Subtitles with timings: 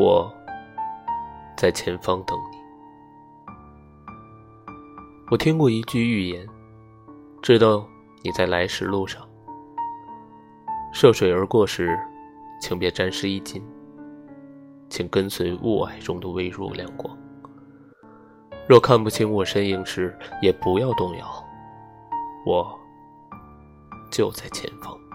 [0.00, 0.32] 我
[1.58, 2.56] 在前方等你。
[5.30, 6.48] 我听过一句预言
[7.42, 7.86] 知道
[8.22, 9.22] 你在来时路上
[10.90, 12.00] 涉水而过时
[12.62, 13.62] 请别沾湿衣襟
[14.88, 17.14] 请跟随雾霭中的微弱亮光。
[18.66, 21.26] 若看不清我身影时也不要动摇
[22.46, 22.74] 我
[24.10, 25.09] 就在前方。